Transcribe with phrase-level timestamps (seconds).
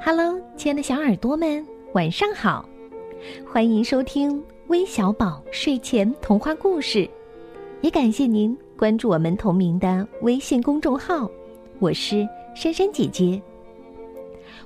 [0.00, 2.66] Hello，亲爱的小耳朵们，晚上好！
[3.44, 7.08] 欢迎收听微小宝睡前童话故事，
[7.80, 11.28] 也感谢您关注我们同名的微信公众号。
[11.80, 13.42] 我是珊珊姐姐。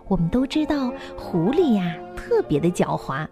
[0.06, 3.26] 我们都知道，狐狸呀特别的狡猾，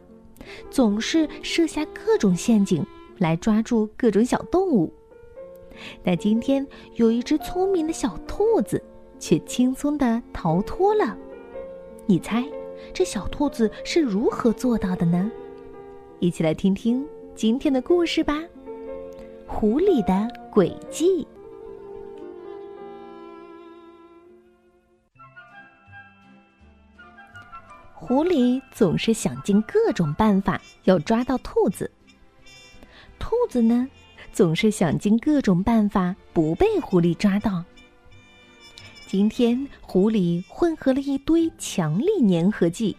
[0.70, 2.84] 总是设下各种陷阱
[3.18, 4.90] 来抓住各种小动物。
[6.02, 8.82] 但今天有一只聪明的小兔子，
[9.18, 11.16] 却轻松的逃脱了。
[12.06, 12.44] 你猜，
[12.92, 15.30] 这小兔子是如何做到的呢？
[16.18, 18.42] 一起来听听今天的故事吧。
[19.46, 21.26] 狐狸的诡计。
[27.94, 31.90] 狐狸总是想尽各种办法要抓到兔子。
[33.18, 33.88] 兔子呢，
[34.32, 37.64] 总是想尽各种办法不被狐狸抓到。
[39.10, 42.96] 今天，湖里混合了一堆强力粘合剂。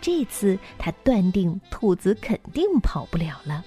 [0.00, 3.62] 这次，他断定兔子肯定跑不了了。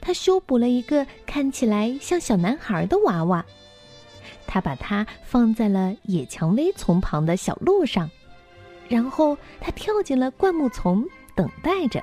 [0.00, 3.44] 他修补了一个看起来像小男孩的娃娃，
[4.46, 8.10] 他把它放在了野蔷薇丛旁的小路上，
[8.88, 12.02] 然后他跳进了灌木丛，等待着。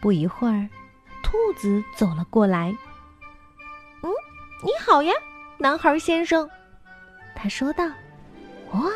[0.00, 0.68] 不一会儿，
[1.20, 2.72] 兔子走了过来。
[4.02, 4.10] “嗯，
[4.62, 5.12] 你好呀。”
[5.60, 6.48] 男孩先生，
[7.34, 7.84] 他说道
[8.72, 8.88] ：“哇，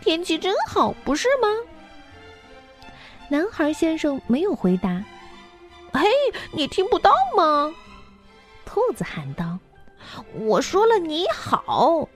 [0.00, 1.48] 天气真好，不是吗？”
[3.28, 5.02] 男孩先生没有回答。
[5.92, 6.06] “嘿，
[6.52, 7.74] 你听不到吗？”
[8.64, 9.58] 兔子喊道
[10.38, 12.08] ，“我说了你好。”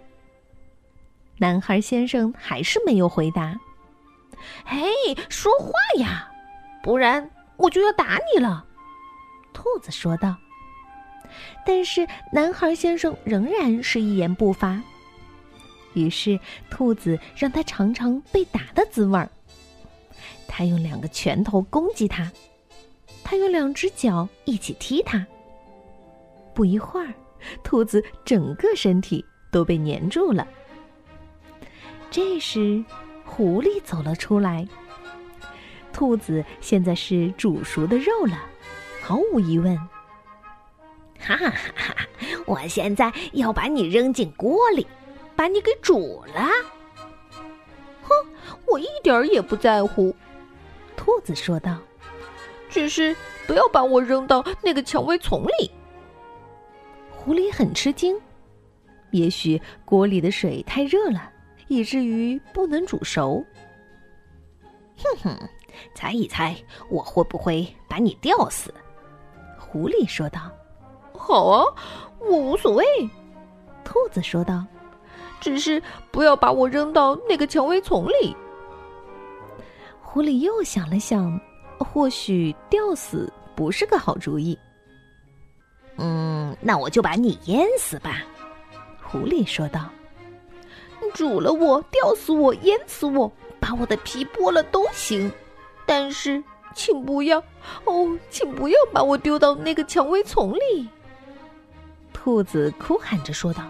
[1.38, 3.58] 男孩先生还是没有回答。
[4.64, 4.92] “嘿，
[5.28, 6.30] 说话呀，
[6.84, 8.64] 不然我就要打你了。”
[9.52, 10.36] 兔子说道。
[11.64, 14.80] 但是男孩先生仍然是一言不发。
[15.94, 16.38] 于是
[16.70, 19.28] 兔子让他尝尝被打的滋味儿。
[20.46, 22.30] 他用两个拳头攻击他，
[23.22, 25.26] 他用两只脚一起踢他。
[26.54, 27.12] 不一会儿，
[27.62, 30.46] 兔子整个身体都被粘住了。
[32.10, 32.84] 这时，
[33.24, 34.66] 狐狸走了出来。
[35.92, 38.38] 兔子现在是煮熟的肉了，
[39.02, 39.78] 毫无疑问。
[41.20, 41.72] 哈哈哈！
[41.76, 42.06] 哈
[42.46, 44.86] 我现在要把你扔进锅里，
[45.36, 46.48] 把你给煮了。
[48.02, 48.10] 哼，
[48.66, 50.14] 我一点儿也不在乎。”
[50.96, 51.78] 兔子说道
[52.70, 53.14] ，“只是
[53.46, 55.70] 不要把我扔到那个蔷薇丛里。”
[57.10, 58.18] 狐狸很吃惊，
[59.10, 61.30] 也许锅里的水太热了，
[61.66, 63.44] 以至于不能煮熟。
[64.96, 65.48] 哼哼，
[65.94, 66.56] 猜一猜
[66.88, 68.72] 我会不会把你吊死？”
[69.58, 70.50] 狐狸说道。
[71.18, 71.64] 好啊，
[72.20, 72.84] 我无所谓。”
[73.84, 74.64] 兔子说道
[75.40, 78.36] ，“只是不要把我扔到那个蔷薇丛里。”
[80.00, 81.38] 狐狸又想了想，
[81.78, 84.58] 或许吊死不是个好主意。
[85.96, 88.22] “嗯，那我就把你淹死吧。”
[89.02, 89.88] 狐狸说道
[91.14, 95.32] ，“煮了我，吊死我，淹死我，把我的皮剥了都行，
[95.86, 96.42] 但是
[96.74, 97.38] 请不要，
[97.84, 100.88] 哦，请不要把我丢到那个蔷薇丛里。”
[102.20, 103.62] 兔子哭喊着说道：“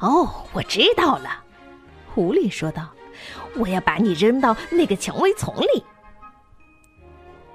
[0.00, 1.44] 哦，我知道了。”
[2.12, 2.90] 狐狸说道
[3.56, 5.84] ：“我要把你扔到那个蔷薇丛里。”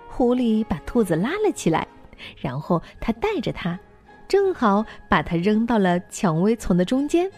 [0.07, 1.85] 狐狸把兔子拉了起来，
[2.37, 3.77] 然后他带着它，
[4.29, 7.29] 正好把它扔到了蔷薇丛的中间。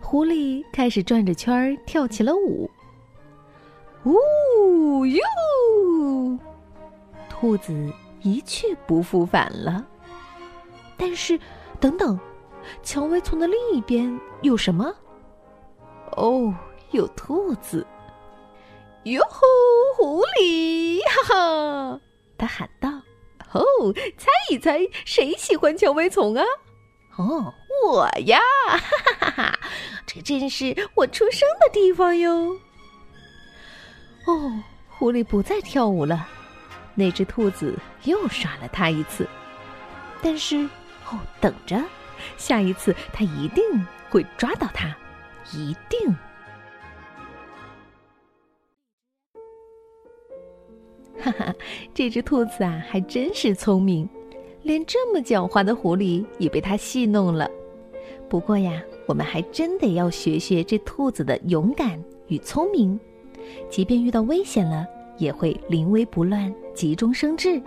[0.00, 2.68] 狐狸开始转着圈儿跳起了舞。
[4.04, 5.20] 呜哟！
[7.28, 9.86] 兔子一去不复返了。
[10.98, 11.38] 但是，
[11.78, 12.18] 等等，
[12.82, 14.92] 蔷薇丛的另一边有什么？
[16.16, 16.52] 哦，
[16.90, 17.86] 有兔子！
[19.04, 19.40] 哟吼，
[19.96, 21.00] 狐狸！
[21.04, 22.00] 哈哈，
[22.36, 22.90] 他喊道
[23.54, 23.62] ：“哦，
[24.18, 26.44] 猜一猜，谁喜欢蔷薇丛啊？
[27.16, 27.54] 哦，
[27.86, 28.40] 我呀！
[28.66, 29.58] 哈哈哈哈，
[30.04, 32.56] 这正是我出生的地方哟。”
[34.26, 34.52] 哦，
[34.88, 36.26] 狐狸不再跳舞了，
[36.96, 39.26] 那只兔子又耍了他一次，
[40.20, 40.68] 但是。
[41.10, 41.82] 哦，等着，
[42.36, 43.64] 下一次他一定
[44.10, 44.94] 会抓到它，
[45.52, 46.14] 一定。
[51.20, 51.54] 哈哈，
[51.94, 54.08] 这只兔子啊，还真是聪明，
[54.62, 57.50] 连这么狡猾的狐狸也被它戏弄了。
[58.28, 62.98] 不过呀，我们还真得要学学这兔子的勇敢与聪明，
[63.70, 67.60] 即便遇到危险了，也会临危不乱，急中生智。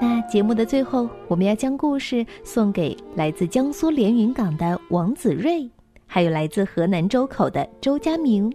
[0.00, 5.70] 那节目的最后，我们要将故事送给来自江苏连云港的王子睿，
[6.06, 8.52] 还有来自河南周口的周佳明。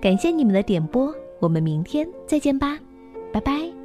[0.00, 2.78] 感谢你们的点播，我们明天再见吧，
[3.32, 3.77] 拜拜。